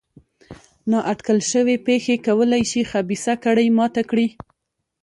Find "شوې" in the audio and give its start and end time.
1.51-1.75